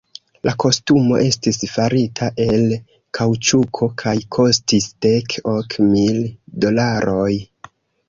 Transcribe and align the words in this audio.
La 0.47 0.51
kostumo 0.61 1.19
estis 1.25 1.59
farita 1.73 2.31
el 2.47 2.65
kaŭĉuko 3.19 3.91
kaj 4.05 4.17
kostis 4.39 4.91
dek 5.09 5.41
ok 5.55 5.81
mil 5.95 6.23
dolaroj. 6.67 7.33